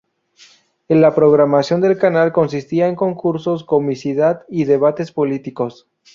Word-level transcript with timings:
La 0.89 1.13
programación 1.13 1.79
del 1.79 1.95
canal 1.99 2.31
consistía 2.33 2.87
en 2.87 2.95
concursos, 2.95 3.63
comicidad 3.63 4.45
y 4.49 4.65
debates 4.65 5.11
políticos. 5.11 5.85